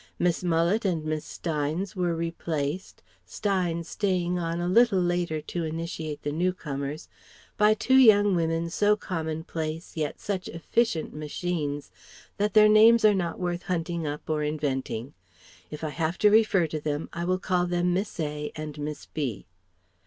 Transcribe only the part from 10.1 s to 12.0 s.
such efficient machines